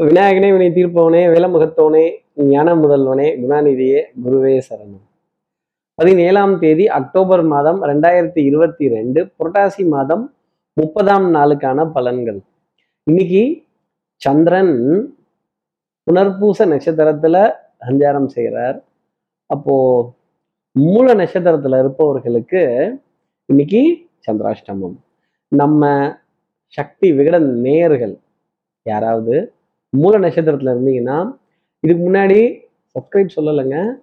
[0.00, 5.04] விநாயகனே வினை தீர்ப்பவனே வேலமுகத்தவனே ஞான முதல்வனே குணாநிதியே குருவே சரணம்.
[5.94, 10.34] பதினேழாம் தேதி அக்டோபர் மாதம் ரெண்டாயிரத்தி இருபத்தி ரெண்டு புரட்டாசி மாதம்
[10.72, 12.40] முப்பதாம் நாளுக்கான பலன்கள்.
[13.02, 13.62] இன்னைக்கு
[14.16, 14.74] சந்திரன்
[16.06, 17.52] புனர்பூச நட்சத்திரத்துல
[17.86, 18.84] சஞ்சாரம் செய்கிறார்
[19.46, 19.76] அப்போ
[20.72, 22.62] மூல நட்சத்திரத்துல இருப்பவர்களுக்கு
[23.46, 24.96] இன்னைக்கு சந்திராஷ்டமம்.
[25.48, 26.12] நம்ம
[26.66, 28.18] சக்தி விகடன் நேயர்கள்
[28.82, 29.54] யாராவது?
[29.94, 31.36] மூல நட்சத்திரத்துல இருந்தீங்கன்னா
[31.80, 32.60] இதுக்கு முன்னாடி
[32.94, 33.94] சப்ஸ்கிரைப் சொல்லலைங்க.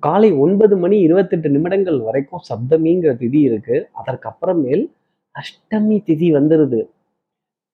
[0.00, 3.88] காலை ஒன்பது மணி இருபத்தெட்டு நிமிடங்கள் வரைக்கும் சப்தமிங்கிற திதி இருக்கு.
[4.04, 4.90] அதற்கப்புறமேல்
[5.34, 6.88] அஷ்டமி திதி வந்துருது.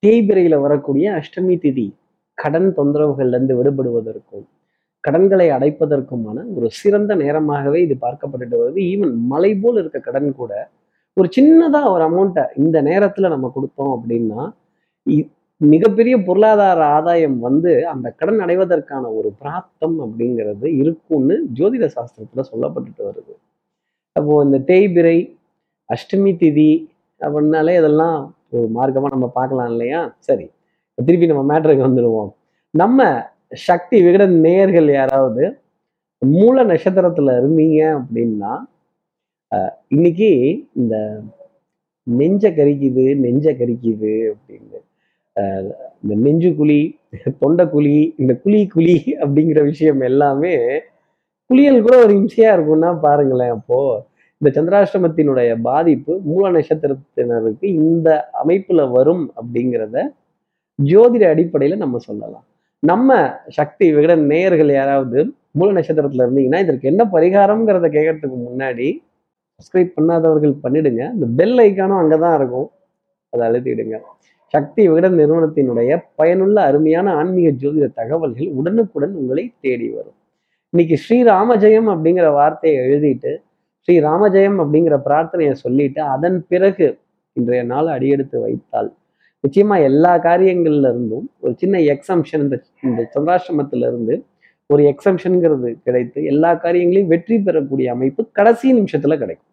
[0.06, 1.94] தேய்பிரையில வரக்கூடிய அஷ்டமி திதி
[2.34, 4.46] கடன் தொந்தரவுகள்லேருந்து விடுபடுவதற்கும்
[5.00, 8.80] கடன்களை அடைப்பதற்குமான ஒரு சிறந்த நேரமாகவே இது பார்க்கப்பட்டுட்டு வருது.
[8.80, 10.70] ஈவன் மலை போல் இருக்க கடன் கூட
[11.12, 14.52] ஒரு சின்னதாக ஒரு அமௌண்ட்டை இந்த நேரத்தில் நம்ம கொடுத்தோம் அப்படின்னா
[15.10, 15.28] இ-
[15.60, 23.34] மிகப்பெரிய பொருளாதார ஆதாயம் வந்து அந்த கடன் அடைவதற்கான ஒரு பிராப்தம் அப்படிங்கிறது இருக்கும்னு ஜோதிட சாஸ்திரத்தில் சொல்லப்பட்டுட்டு வருது.
[24.16, 25.18] அப்போது இந்த தேய்பிரை
[25.88, 26.72] அஷ்டமி திதி
[27.20, 28.18] அப்படின்னாலே இதெல்லாம்
[28.54, 30.00] ஒரு மார்க்கமாக நம்ம பார்க்கலாம் இல்லையா?
[30.28, 30.46] சரி
[30.98, 32.30] திருப்பி நம்ம மேட்ருக்கு வந்துடுவோம்.
[32.74, 33.08] நம்ம
[33.66, 35.44] சக்தி விகட நேயர்கள் யாராவது
[36.22, 38.52] மூல நட்சத்திரத்தில் இருந்தீங்க அப்படின்னா
[39.94, 40.30] இன்னைக்கு
[40.80, 40.96] இந்த
[42.06, 44.80] நெஞ்ச கரிக்குது நெஞ்ச கரிக்குது அப்படின்னு
[45.36, 46.80] இந்த நெஞ்சு குழி
[47.38, 50.54] தொண்டை குழி இந்த குழி குழி அப்படிங்கிற விஷயம் எல்லாமே
[51.50, 53.78] குளியல் கூட ஒரு இம்சையா இருக்கும்னா பாருங்களேன் அப்போ
[54.40, 58.08] இந்த சந்திராஷ்டமத்தினுடைய பாதிப்பு மூல நட்சத்திரத்தினருக்கு இந்த
[58.42, 59.98] அமைப்புல வரும் அப்படிங்கிறத
[60.78, 62.44] ஜோதிட அடிப்படையில நம்ம சொல்லலாம்.
[62.82, 63.10] நம்ம
[63.48, 65.18] சக்தி விகட நேயர்கள் யாராவது
[65.50, 68.88] மூல நட்சத்திரத்துல இருந்தீங்கன்னா இதற்கு என்ன பரிகாரம்ங்கிறத கேட்கறதுக்கு முன்னாடி
[69.56, 71.02] சப்ஸ்கிரைப் பண்ணாதவர்கள் பண்ணிடுங்க.
[71.14, 72.68] இந்த பெல் ஐக்கானும் அங்கதான் இருக்கும்.
[73.32, 73.96] அதை அழுத்திடுங்க.
[74.54, 80.16] சக்தி விகடன் நிறுவனத்தினுடைய பயனுள்ள அருமையான ஆன்மீக ஜோதிட தகவல்கள் உடனுக்குடன் உங்களை தேடி வரும்.
[80.70, 83.32] இன்னைக்கு ஸ்ரீராமஜெயம் அப்படிங்கிற வார்த்தையை எழுதிட்டு
[83.88, 86.86] ஸ்ரீராமஜெயம் அப்படிங்கிற பிரார்த்தனையை சொல்லிட்டு அதன் பிறகு
[87.32, 88.90] இன்றைய நாள் அடியெடுத்து வைத்தால்
[89.44, 94.14] நிச்சயமா எல்லா காரியங்கள்ல இருந்தும் ஒரு சின்ன எக்ஸம்ஷன் இந்த இந்த சந்திராசிரமத்துல இருந்து
[94.70, 99.50] ஒரு எக்ஸம்ஷனுங்கிறது கிடைத்து எல்லா காரியங்களையும் வெற்றி பெறக்கூடிய அமைப்பு கடைசி நிமிஷத்துல கிடைக்கும்.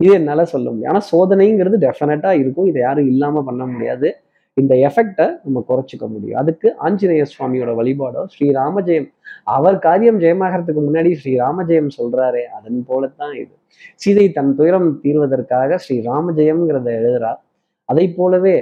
[0.00, 0.90] இது என்னால சொல்ல முடியும்.
[0.92, 2.68] ஆனால் சோதனைங்கிறது டெஃபினட்டாக இருக்கும்.
[2.70, 4.08] இதை யாரும் இல்லாமல் பண்ண முடியாது.
[4.56, 6.38] இந்த எஃபெக்டை நம்ம குறைச்சிக்க முடியும்.
[6.42, 9.08] அதுக்கு ஆஞ்சநேய சுவாமியோட வழிபாடோ ஸ்ரீராமஜெயம்
[9.56, 13.54] அவர் காரியம் ஜெயமாகறதுக்கு முன்னாடி ஸ்ரீராமஜெயம் சொல்றாரே அதன் போலத்தான் இது.
[14.02, 17.40] சீதை தன் துயரம் தீர்வதற்காக ஸ்ரீராமஜெயம்ங்கிறத எழுதுறார்
[17.88, 18.56] அதை போலவே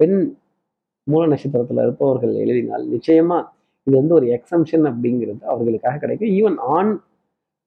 [0.00, 0.18] பெண்
[1.06, 3.38] மூல நட்சத்திரத்துல இருப்பவர்கள் எழுதினால் நிச்சயமா
[3.86, 6.32] இது வந்து ஒரு எக்ஸம்ஷன் அப்படிங்கிறது அவர்களுக்காக கிடைக்கும்.
[6.38, 6.90] ஈவன் ஆண்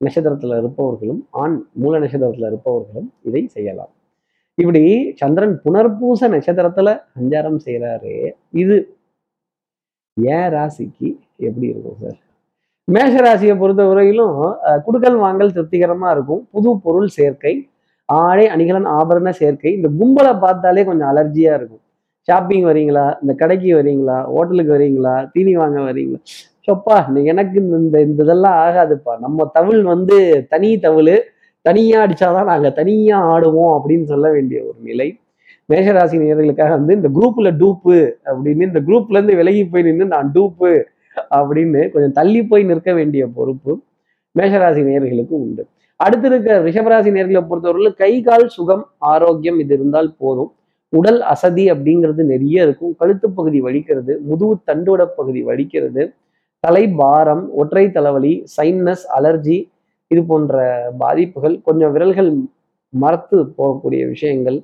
[0.02, 3.92] நட்சத்திரத்துல இருப்பவர்களும் ஆண் மூல நட்சத்திரத்துல இருப்பவர்களும் இதை செய்யலாம்.
[4.62, 4.84] இப்படி
[5.22, 8.14] சந்திரன் புனர்பூச நட்சத்திரத்துல சஞ்சாரம் செய்கிறாரு
[8.62, 8.78] இது
[10.18, 11.10] ஏன் ராசிக்கு
[11.48, 12.18] எப்படி இருக்கும் சார்?
[12.88, 14.38] மேஷ ராசியை பொறுத்த வரையிலும்
[14.86, 16.42] குடுக்கல் வாங்கல் திருப்திகரமாக இருக்கும்.
[16.54, 17.54] புது பொருள் சேர்க்கை
[18.10, 21.84] ஆடை அணிகலன் ஆபரண சேர்க்கை இந்த கும்பலை பார்த்தாலே கொஞ்சம் அலர்ஜியா இருக்கும்.
[22.28, 26.22] ஷாப்பிங் வரீங்களா இந்த கடைக்கு வரீங்களா ஹோட்டலுக்கு வரீங்களா தீனி வாங்க வரீங்களா
[26.68, 29.20] சொப்பா எனக்கு இந்த இந்த இந்த இதெல்லாம் ஆகாதுப்பா.
[29.20, 31.16] நம்ம தவிழ் வந்து தனி தவிழ்
[31.62, 35.20] தனியாக அடித்தாதான் நாங்கள் தனியாக ஆடுவோம் அப்படின்னு சொல்ல வேண்டிய ஒரு நிலை.
[35.70, 40.84] மேஷராசி நேர்களுக்காக வந்து இந்த குரூப்பில் டூப்பு அப்படின்னு இந்த குரூப்லேருந்து விலகி போய் நின்று நான் டூப்பு
[41.36, 43.82] அப்படின்னு கொஞ்சம் தள்ளி போய் நிற்க வேண்டிய பொறுப்பு
[44.40, 45.68] மேஷராசி நேர்களுக்கு உண்டு.
[45.96, 50.54] அடுத்து இருக்க ரிஷபராசி நேர்களை பொறுத்தவரையில் கை கால் சுகம் ஆரோக்கியம் இது இருந்தால் போதும்.
[50.90, 52.96] உடல் அசதி அப்படிங்கிறது நிறைய இருக்கும்.
[52.98, 56.14] கழுத்து பகுதி வலிக்கிறது முதுகு தண்டுவட பகுதி வலிக்கிறது.
[56.64, 59.58] தலை பாரம் ஒற்றை தலைவலி சைன்னஸ் அலர்ஜி
[60.12, 60.56] இது போன்ற
[61.02, 62.32] பாதிப்புகள் கொஞ்சம் விரல்கள்
[62.94, 64.58] மரத்து போகக்கூடிய விஷயங்கள்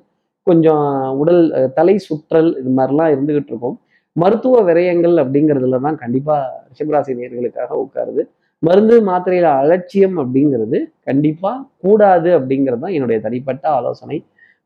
[0.46, 0.84] கொஞ்சம்
[1.20, 1.42] உடல்
[1.78, 3.76] தலை சுற்றல் இது மாதிரிலாம் இருந்துகிட்டு இருக்கும்.
[4.16, 8.22] மருத்துவ விரயங்கள் அப்படிங்கிறதுல தான் கண்டிப்பாக ரிஷபராசி நேர்களுக்காக உட்காருது.
[8.62, 14.18] மருந்து மாத்திரையில அலட்சியம் அப்படிங்கிறது கண்டிப்பாக கூடாது அப்படிங்கிறது தான் என்னுடைய தனிப்பட்ட ஆலோசனை.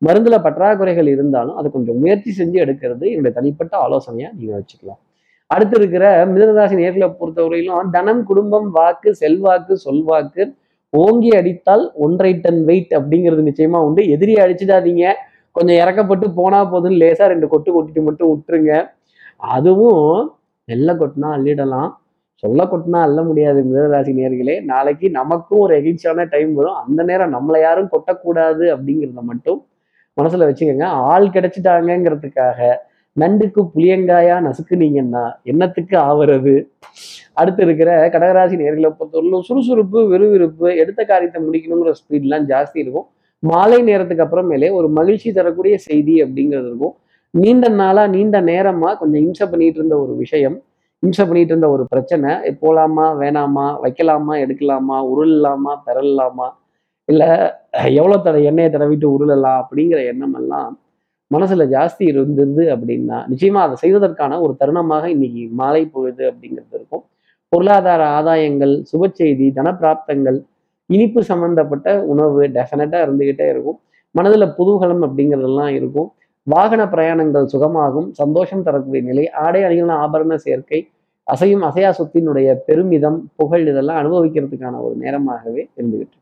[0.02, 5.00] மருந்துல பற்றாக்குறைகள் இருந்தாலும் அதை கொஞ்சம் முயற்சி செஞ்சு எடுக்கிறது என்னுடைய தனிப்பட்ட ஆலோசனையா நீங்க வச்சுக்கலாம்.
[5.54, 10.42] அடுத்து இருக்கிற மிதனராசி நேர்களை பொறுத்தவரையிலும் தனம் குடும்பம் வாக்கு செல்வாக்கு சொல்வாக்கு
[10.92, 14.02] ஓங்கி அடித்தால் ஒன்றரை டன் வெயிட் அப்படிங்கிறது நிச்சயமா உண்டு.
[14.08, 15.12] எதிரியை அடிச்சிடாதீங்க.
[15.56, 18.72] கொஞ்சம் இறக்கப்பட்டு போனா போதுன்னு லேசா ரெண்டு கொட்டு கொட்டிட்டு மட்டும் விட்டுருங்க.
[19.36, 20.04] அதுவும்
[20.68, 21.90] நெல்ல கொட்டினா அள்ளிடலாம்.
[22.42, 24.56] சொல்ல கொட்டினா அள்ள முடியாது மிதனராசி நேர்களே.
[24.64, 26.74] நாளைக்கு நமக்கும் ஒரு எகிழ்ச்சியான டைம் வரும்.
[26.74, 29.58] அந்த நேரம் நம்மளை யாரும் கொட்டக்கூடாது அப்படிங்கிறத மட்டும்
[30.16, 30.84] மனசுல வச்சுக்கோங்க.
[30.84, 32.60] ஆள் கிடைச்சிட்டாங்கிறதுக்காக
[33.16, 36.54] நண்டுக்கு புளியங்காயா நசுக்குனீங்கன்னா என்னத்துக்கு ஆவறது?
[37.40, 43.06] அடுத்து இருக்கிற கடகராசி நேர்களை பொறுத்தவரையிலும் சுறுசுறுப்பு விறுவிறுப்பு எடுத்த காரியத்தை முடிக்கணுங்கிற ஸ்பீட்லாம் ஜாஸ்தி இருக்கும்.
[43.42, 46.94] மாலை நேரத்துக்கு அப்புறமேலே ஒரு மகிழ்ச்சி தரக்கூடிய செய்தி அப்படிங்கிறது இருக்கும்.
[47.34, 50.56] நீண்ட நாளா நீண்ட நேரமா கொஞ்சம் இம்சை பண்ணிட்டு இருந்த ஒரு விஷயம்
[51.02, 52.30] இம்சை பண்ணிட்டு இருந்த ஒரு பிரச்சனை
[52.62, 56.48] போலாமா வேணாமா வைக்கலாமா எடுக்கலாமா உருளலாமா பெறலாமா
[57.08, 57.28] இல்லை
[58.00, 59.60] எவ்வளோ தடவை எண்ணெயை தடவிட்டு உருளலாம்?
[59.62, 60.72] அப்படிங்கிற எண்ணம் எல்லாம்
[61.30, 67.02] மனசுல ஜாஸ்தி இருந்தது அப்படின்னா நிச்சயமா அதை செய்வதற்கான ஒரு தருணமாக இன்னைக்கு மாலை பொழுது அப்படிங்கிறது இருக்கும்.
[67.52, 70.38] பொருளாதார ஆதாயங்கள் சுப செய்தி தனப்பிராப்தங்கள்
[70.90, 73.78] இனிப்பு சம்பந்தப்பட்ட உணவு டெஃபினட்டா இருந்துகிட்டே இருக்கும்.
[74.14, 76.08] மனதுல புதுகலம் அப்படிங்கிறதெல்லாம் இருக்கும்.
[76.46, 78.08] வாகன பிரயாணங்கள் சுகமாகும்.
[78.12, 80.80] சந்தோஷம் தரக்கூடிய நிலை ஆடை அணிகளான ஆபரண சேர்க்கை
[81.26, 86.16] அசையும் அசையா சொத்தினுடைய பெருமிதம் புகழ் இதெல்லாம் அனுபவிக்கிறதுக்கான ஒரு நேரமாகவே இருந்துகிட்டு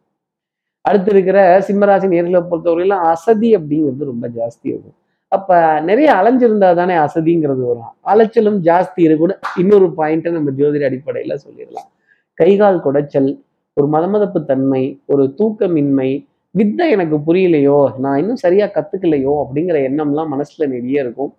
[0.88, 1.38] அடுத்து இருக்கிற
[1.68, 4.96] சிம்மராசி நேர்களை பொறுத்தவரையிலும் அசதி அப்படிங்கிறது ரொம்ப ஜாஸ்தி இருக்கும்.
[5.32, 5.56] அப்ப
[5.88, 7.90] நிறைய அலைஞ்சிருந்தா தானே அசதிங்கிறது வரும்.
[8.12, 11.88] அலைச்சலும் ஜாஸ்தி இருக்குன்னு இன்னொரு பாயிண்ட்டை நம்ம ஜோதிட அடிப்படையில சொல்லிடலாம்.
[12.38, 13.30] கைகால் குடைச்சல்
[13.76, 16.10] ஒரு மதமதப்பு தன்மை ஒரு தூக்கமின்மை
[16.54, 21.30] வித்தை எனக்கு புரியலையோ நான் இன்னும் சரியா கத்துக்கலையோ அப்படிங்கிற எண்ணம்லாம் மனசுல நிறைய இருக்கும்.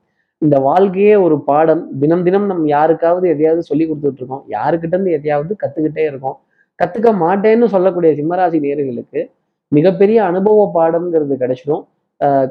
[0.41, 1.81] இந்த வாழ்க்கையே ஒரு பாடம்.
[2.01, 4.43] தினம் தினம் நம்ம யாருக்காவது எதையாவது சொல்லி கொடுத்துட்டு இருக்கோம்.
[4.57, 6.37] யாருக்கிட்ட இருந்து எதையாவது கத்துக்கிட்டே இருக்கோம்.
[6.79, 9.21] கத்துக்க மாட்டேன்னு சொல்லக்கூடிய சிம்மராசி நேர்களுக்கு
[9.71, 11.83] மிகப்பெரிய அனுபவ பாடம்ங்கிறது கிடைச்சிடும்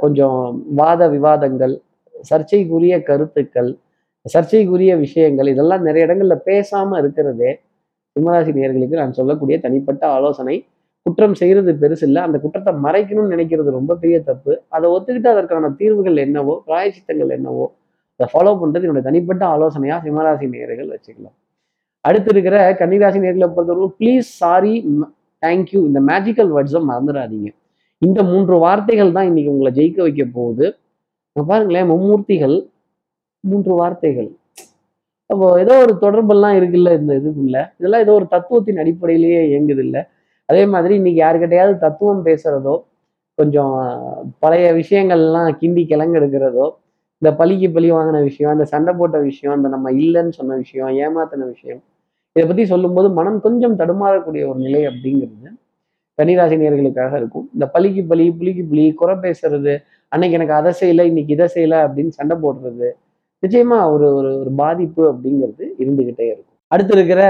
[0.03, 0.39] கொஞ்சம்
[0.81, 1.75] வாத விவாதங்கள்
[2.31, 3.71] சர்ச்சைக்குரிய கருத்துக்கள்
[4.27, 7.51] சர்ச்சைக்குரிய விஷயங்கள் இதெல்லாம் நிறைய இடங்கள்ல பேசாம இருக்கிறதே
[8.17, 10.57] சிம்மராசி நேர்களுக்கு நான் சொல்லக்கூடிய தனிப்பட்ட ஆலோசனை.
[11.07, 12.21] குற்றம் செய்யறது பெருசு இல்லை.
[12.27, 14.53] அந்த குற்றத்தை மறைக்கணும்னு நினைக்கிறது ரொம்ப பெரிய தப்பு.
[14.77, 17.67] அதை ஒத்துக்கிட்டு அதற்கான தீர்வுகள் என்னவோ பிராயசித்தங்கள் என்னவோ
[18.21, 21.37] அதை ஃபாலோ பண்றது என்னோட தனிப்பட்ட ஆலோசனையா சிம்மராசி நேர்கள் வச்சுக்கலாம்.
[22.05, 24.75] அடுத்து இருக்கிற கன்னிராசி நேர்களை பொறுத்தவரைக்கும் ப்ளீஸ் சாரி
[25.43, 27.49] தேங்க்யூ இந்த மேஜிக்கல் வேர்ட்ஸை மறந்துடாதீங்க
[28.03, 30.67] இந்த மூன்று வார்த்தைகள் தான் இன்னைக்கு உங்களை ஜெயிக்க வைக்க போகுது.
[31.37, 32.57] இங்க பாருங்களேன் மும்மூர்த்திகள்
[33.45, 34.29] மூன்று வார்த்தைகள்.
[35.31, 37.57] அப்போ ஏதோ ஒரு தொடர்பெல்லாம் இருக்குல்ல இந்த இதுக்குள்ள?
[37.79, 39.97] இதெல்லாம் ஏதோ ஒரு தத்துவத்தின் அடிப்படையிலேயே இயங்குது இல்ல
[40.49, 42.75] அதே மாதிரி இன்னைக்கு யாருக்கிட்டையாவது தத்துவம் பேசுறதோ
[43.39, 43.75] கொஞ்சம்
[44.39, 46.67] பழைய விஷயங்கள்லாம் கிண்டி கிளங்கெடுக்கிறதோ
[47.23, 51.47] இந்த பழிக்கு பழி வாங்கின விஷயம் இந்த சண்டை போட்ட விஷயம் இந்த நம்ம இல்லைன்னு சொன்ன விஷயம் ஏமாத்தின
[51.47, 51.83] விஷயம்
[52.39, 55.49] இதை பத்தி சொல்லும்போது மனம் கொஞ்சம் தடுமாறக்கூடிய ஒரு நிலை அப்படிங்கிறது
[56.19, 57.47] கன்னிராசினியர்களுக்காக இருக்கும்.
[57.55, 59.73] இந்த பழிக்கு பலி புளிக்கு புலி குறை பேசுறது
[60.13, 62.89] அன்னைக்கு எனக்கு அதை செய்யலை இன்னைக்கு இதை செய்யல அப்படின்னு சண்டை போடுறது
[63.43, 66.57] நிச்சயமா ஒரு ஒரு ஒரு பாதிப்பு அப்படிங்கிறது இருந்துகிட்டே இருக்கும்.
[66.71, 67.21] அடுத்து இருக்கிற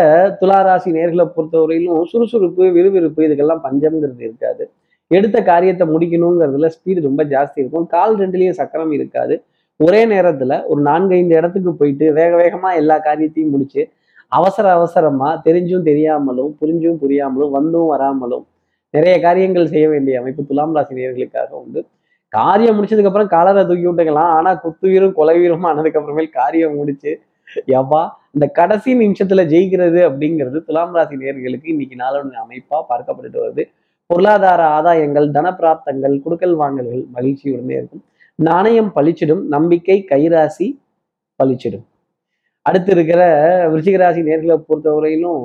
[0.41, 4.65] துளாராசி நேர்களை பொறுத்தவரையிலும் சுறுசுறுப்பு விறுவிறுப்பு இதுக்கெல்லாம் பஞ்சம்ங்கிறது இருக்காது.
[5.11, 7.87] எடுத்த காரியத்தை முடிக்கணுங்கிறதுல ஸ்பீடு ரொம்ப ஜாஸ்தி இருக்கும்.
[7.95, 9.37] கால் ரெண்டுலேயும் சக்கரம் இருக்காது.
[9.81, 13.83] ஒரே நேரத்தில் ஒரு நான்கைந்து இடத்துக்கு போயிட்டு வேக வேகமாக எல்லா காரியத்தையும் முடிச்சு
[14.29, 18.47] அவசர அவசரமா தெரிஞ்சும் தெரியாமலும் புரிஞ்சும் புரியாமலும் வந்தும் வராமலும்
[18.91, 21.87] நிறைய காரியங்கள் செய்ய வேண்டிய அமைப்பு துலாம் ராசி நேர்களுக்காக உண்டு.
[22.29, 24.33] காரியம் முடிச்சதுக்கு அப்புறம் காலரை தூக்கி விட்டுக்கலாம்.
[24.39, 27.21] ஆனா குத்துயிரும் கொலைவீரும் ஆனதுக்கு காரியம் முடிச்சு
[27.67, 33.65] எவ்வா இந்த கடைசி நிமிஷத்துல ஜெயிக்கிறது அப்படிங்கிறது துலாம் ராசி நேர்களுக்கு இன்னைக்கு நாளோட அமைப்பா பார்க்கப்பட்டு வருது.
[34.07, 38.05] பொருளாதார ஆதாயங்கள் தனப்பிராப்தங்கள் குடுக்கல் வாங்கல்கள் மகிழ்ச்சியுடனே இருக்கும்.
[38.35, 40.79] நாணயம் பளிச்சிடும் நம்பிக்கை கைராசி
[41.43, 41.87] பளிச்சிடும்
[42.69, 43.21] அடுத்து இருக்கிற
[43.73, 45.45] விருச்சிகராசி நேர்களை பொறுத்தவரையிலும்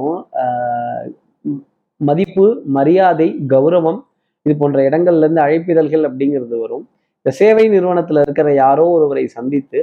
[2.01, 2.45] மதிப்பு
[2.77, 3.99] மரியாதை கௌரவம்
[4.45, 6.85] இது போன்ற இடங்கள்ல இருந்து அழைப்பிதழ்கள் அப்படிங்கிறது வரும்.
[7.19, 9.79] இந்த சேவை நிறுவனத்துல இருக்கிற யாரோ ஒருவரை சந்தித்து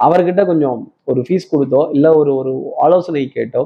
[0.00, 2.52] அவர்கிட்ட கொஞ்சம் ஒரு ஃபீஸ் கொடுத்தோ இல்லை ஒரு ஒரு
[2.84, 3.62] ஆலோசனை கேட்டோ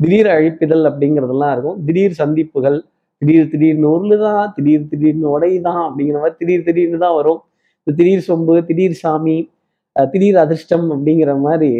[0.00, 1.76] திடீர் அழைப்பிதழ் அப்படிங்கிறதெல்லாம் இருக்கும்.
[1.86, 2.78] திடீர் சந்திப்புகள்
[3.22, 7.40] திடீர் திடீர்னு உருளு தான் திடீர் திடீர்னு உடை தான் அப்படிங்கிற மாதிரி திடீர் திடீர்னு தான் வரும்.
[7.80, 9.36] இந்த திடீர் சொம்பு திடீர் சாமி
[9.96, 11.72] திடீர் அதிர்ஷ்டம் அப்படிங்கிற மாதிரி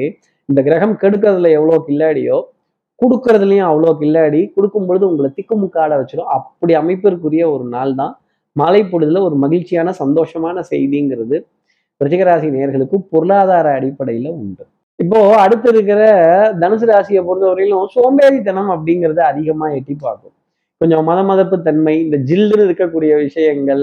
[0.48, 2.36] இந்த கிரகம் கெடுக்கிறதுல எவ்வளோ கில்லாடியோ
[3.00, 8.12] கொடுக்கறதுலையும் அவ்வளோ கில்லாடி கொடுக்கும் பொழுது உங்களை திக்குமுக்காட வச்சிடும் அப்படி அமைப்பிற்குரிய ஒரு நாள் தான்
[8.56, 11.36] மாலை பொழுதுல ஒரு மகிழ்ச்சியான சந்தோஷமான செய்திங்கிறது
[12.00, 14.64] ரிஷிகராசி நேயர்களுக்கு பொருளாதார அடிப்படையில் உண்டு.
[14.98, 16.00] இப்போ அடுத்து இருக்கிற
[16.62, 20.34] தனுசு ராசியை பொறுத்தவரையிலும் சோம்பேறித்தனம் அப்படிங்கிறது அதிகமா எட்டி பார்க்கும்.
[20.80, 23.82] கொஞ்சம் மத மதப்பு தன்மை இந்த ஜில்லுன்னு இருக்கக்கூடிய விஷயங்கள்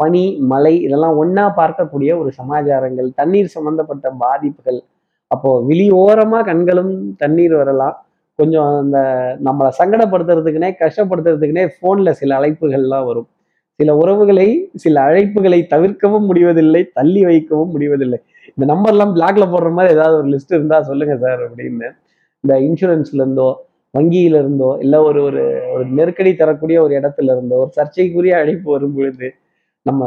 [0.00, 4.78] பனி மலை இதெல்லாம் ஒன்றா பார்க்கக்கூடிய ஒரு சமாச்சாரங்கள் தண்ணீர் சம்பந்தப்பட்ட பாதிப்புகள்
[5.30, 6.92] அப்போ விழியோரமா கண்களும்
[7.22, 7.96] தண்ணீர் வரலாம்.
[8.38, 8.98] கொஞ்சம் அந்த
[9.46, 13.28] நம்மளை சங்கடப்படுத்துறதுக்குனே கஷ்டப்படுத்துறதுக்குனே ஃபோன்ல சில அழைப்புகள்லாம் வரும்.
[13.80, 14.46] சில உறவுகளை
[14.84, 18.18] சில அழைப்புகளை தவிர்க்கவும் முடிவதில்லை தள்ளி வைக்கவும் முடிவதில்லை.
[18.50, 21.88] இந்த நம்பர்லாம் பிளாக்ல போடுற மாதிரி ஏதாவது ஒரு லிஸ்ட் இருந்தா சொல்லுங்க சார் அப்படின்னு.
[22.44, 23.48] இந்த இன்சூரன்ஸ்ல இருந்தோ
[23.94, 24.70] வங்கியில இருந்தோ
[25.08, 25.42] ஒரு ஒரு
[25.74, 29.28] ஒரு நெருக்கடி தரக்கூடிய ஒரு இடத்துல இருந்தோ ஒரு சர்ச்சைக்குரிய அழைப்பு வரும் பொழுது
[29.86, 30.02] நம்ம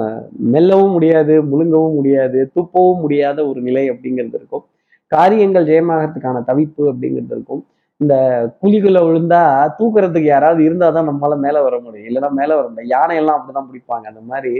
[0.54, 4.66] மெல்லவும் முடியாது முழுங்கவும் முடியாது துப்பவும் முடியாத ஒரு நிலை அப்படிங்கிறது இருக்கும்.
[5.14, 7.62] காரியங்கள் ஜெயமாகறதுக்கான தவிப்பு அப்படிங்கிறது இருக்கும்.
[8.02, 8.16] இந்த
[8.62, 9.42] குழிக்குள்ள விழுந்தா
[9.80, 12.08] தூக்குறதுக்கு யாராவது இருந்தாதான் நம்மளால மேலே வர முடியும்.
[12.10, 14.06] இல்லைன்னா மேலே வர முடியும் யானையெல்லாம் அப்படிதான் பிடிப்பாங்க.
[14.12, 14.54] அந்த மாதிரி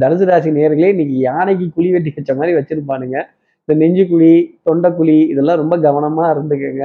[0.00, 3.18] தனுசு ராசி நேர்களே இன்னைக்கு யானைக்கு குழி வெட்டி வச்ச மாதிரி வச்சிருப்பானுங்க.
[3.64, 4.32] இந்த நெஞ்சு குழி
[4.68, 6.84] தொண்டைக்குழி இதெல்லாம் ரொம்ப கவனமா இருந்துக்கங்க.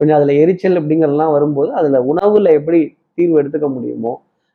[0.00, 2.80] கொஞ்சம் அதுல எரிச்சல் அப்படிங்கிறதெல்லாம் வரும்போது அதுல உணவுல எப்படி
[3.14, 4.12] தீர்வு எடுத்துக்க முடியுமோ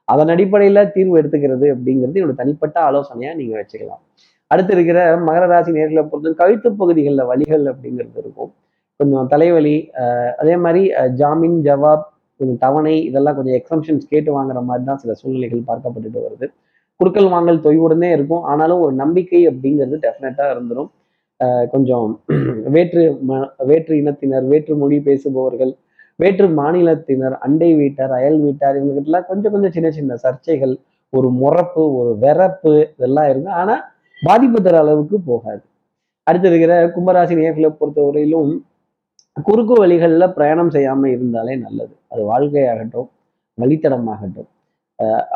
[0.07, 4.01] அதன் அடிப்படையில தீர்வு எடுத்துக்கிறது அப்படிங்கிறது என்னோட தனிப்பட்ட ஆலோசனையா நீங்க வச்சுக்கலாம்.
[4.53, 8.51] அடுத்து இருக்கிற மகர ராசி நேர்களை பொறுத்த கழுத்து பகுதிகளில் வழிகள் அப்படிங்கிறது இருக்கும்.
[8.99, 9.75] கொஞ்சம் தலைவலி
[10.41, 10.81] அதே மாதிரி
[11.21, 12.03] ஜாமீன் ஜவாப்
[12.37, 16.47] கொஞ்சம் தவணை இதெல்லாம் கொஞ்சம் எக்ஸம்ஷன்ஸ் கேட்டு வாங்குற மாதிரி தான் சில சூழ்நிலைகள் பார்க்கப்பட்டுட்டு வருது.
[16.99, 18.43] குடுக்கல் வாங்கல் தொய்வுடனே இருக்கும்.
[18.51, 20.89] ஆனாலும் ஒரு நம்பிக்கை அப்படிங்கிறது டெஃபினட்டாக இருந்துடும்
[21.71, 22.07] கொஞ்சம்
[22.65, 25.71] வேற்று ம- வேற்று இனத்தினர் வேற்று மொழி பேசுபவர்கள்
[26.15, 30.75] வேற்று மாநிலத்தினர் அண்டை வீட்டார் அயல் வீட்டார் இவங்ககிட்டலாம் கொஞ்சம் கொஞ்சம் சின்ன சின்ன சர்ச்சைகள்
[31.09, 33.53] ஒரு முறப்பு ஒரு வெறப்பு இதெல்லாம் இருக்கும்.
[33.53, 33.83] ஆனால்
[34.23, 35.63] பாதிப்பு தர அளவுக்கு போகாது.
[36.27, 38.51] அடுத்து இருக்கிற கும்பராசி நேர்களை பொறுத்தவரையிலும்
[39.37, 41.93] குறுக்கு வழிகளில் பிரயாணம் செய்யாமல் இருந்தாலே நல்லது.
[42.11, 43.09] அது வாழ்க்கையாகட்டும்
[43.57, 44.49] வழித்தடமாகட்டும்.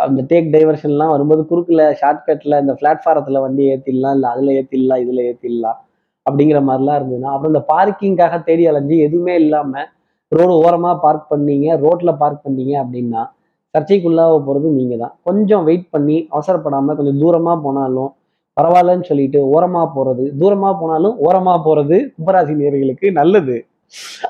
[0.03, 5.79] அந்த டேக் டைவர்ஷன்லாம் வரும்போது குறுக்குல ஷார்ட்கட்டில் இந்த பிளாட்ஃபாரத்தில் வண்டி ஏற்றிடலாம் இல்லை அதில் ஏற்றிடலாம் இதில் ஏற்றிடலாம்
[6.25, 9.87] அப்படிங்கிற மாதிரிலாம் இருந்ததுன்னா அப்புறம் இந்த பார்க்கிங்காக தேடி அலைஞ்சு எதுவுமே இல்லாமல்
[10.31, 13.21] ரோடு ஓரமாக பார்க் பண்ணீங்க ரோட்டில் பார்க் பண்ணீங்க அப்படின்னா
[13.73, 18.11] சர்ச்சைக்குள்ளாக போகிறது நீங்கள் தான் கொஞ்சம் வெயிட் பண்ணி அவசரப்படாமல் கொஞ்சம் தூரமாக போனாலும்
[18.57, 23.55] பரவாயில்லன்னு சொல்லிட்டு ஓரமாக போகிறது தூரமாக போனாலும் ஓரமாக போகிறது கும்பராசி நேர்களுக்கு நல்லது.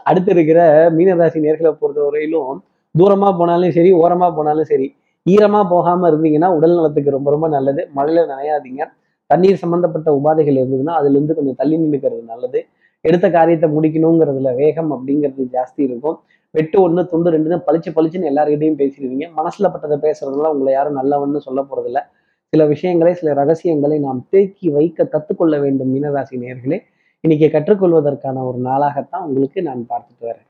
[0.09, 0.59] அடுத்து இருக்கிற
[0.95, 2.57] மீனராசி நேர்களை பொறுத்த வரையிலும்
[2.95, 4.87] தூரமாக போனாலும் சரி ஓரமாக போனாலும் சரி
[5.25, 7.81] ஈரமாக போகாமல் இருந்தீங்கன்னா உடல் நலத்துக்கு ரொம்ப ரொம்ப நல்லது.
[7.97, 8.83] மழையில் நனையாதீங்க.
[9.29, 12.59] தண்ணீர் சம்பந்தப்பட்ட உபாதைகள் இருந்ததுன்னா அதுலேருந்து கொஞ்சம் தள்ளி நின்றுக்கிறது நல்லது.
[13.05, 16.17] எடுத்த காரியத்தை முடிக்கணுங்கிறதுல வேகம் அப்படிங்கிறது ஜாஸ்தி இருக்கும்.
[16.55, 19.25] வெட்டு ஒன்று துண்டு ரெண்டுன்னு பளிச்சு பளிச்சுன்னு எல்லாருக்கிட்டையும் பேசிடுவீங்க.
[19.39, 22.03] மனசுல பட்டதை பேசுறதுனால உங்களை யாரும் நல்லவன்னு சொல்ல போறதில்லை.
[22.49, 26.79] சில விஷயங்களை சில ரகசியங்களை நாம் தேக்கி வைக்க கற்றுக்கொள்ள வேண்டும் மீனராசி நேயர்களே
[27.19, 30.47] இன்னைக்கு கற்றுக்கொள்வதற்கான ஒரு நாளாகத்தான் உங்களுக்கு நான் பார்த்துட்டு வரேன்.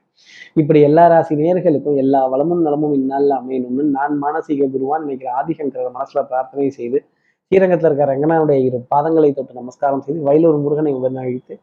[0.54, 6.24] இப்படி எல்லா ராசி நேர்களுக்கும் எல்லா வளமும் நலமும் இந்நாளில் அமையணும்னு நான் மானசீக குருவான் நினைக்கிற ஆதிசங்கர மனசுல
[6.24, 7.04] பிரார்த்தனை செய்து
[7.48, 11.60] ஸ்ரீரங்கத்தில் இருக்கிற ரங்கனாவுடைய இரு பாதங்களை தொட்டு நமஸ்காரம் செய்து வயலூர் முருகனை உடன் அழைத்து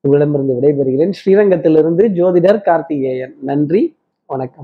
[0.00, 1.12] உங்களிடமிருந்து விடைபெறுகிறேன்.
[1.24, 3.34] ஸ்ரீரங்கத்திலிருந்து ஜோதிடர் கார்த்திகேயன்.
[3.40, 4.62] நன்றி வணக்கம்.